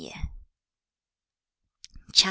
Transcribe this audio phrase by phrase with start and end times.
[2.11, 2.17] CHAP.